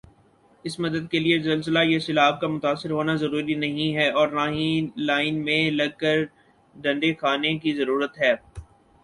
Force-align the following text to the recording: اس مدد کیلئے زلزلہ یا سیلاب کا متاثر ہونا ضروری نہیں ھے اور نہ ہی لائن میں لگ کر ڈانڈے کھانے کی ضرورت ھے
اس 0.65 0.75
مدد 0.79 1.03
کیلئے 1.11 1.37
زلزلہ 1.39 1.79
یا 1.85 1.99
سیلاب 2.05 2.39
کا 2.41 2.47
متاثر 2.47 2.91
ہونا 2.91 3.15
ضروری 3.23 3.55
نہیں 3.65 3.97
ھے 3.97 4.07
اور 4.11 4.27
نہ 4.37 4.45
ہی 4.55 4.67
لائن 5.01 5.43
میں 5.45 5.61
لگ 5.71 5.91
کر 5.99 6.17
ڈانڈے 6.75 7.13
کھانے 7.21 7.57
کی 7.59 7.73
ضرورت 7.75 8.19
ھے 8.21 8.33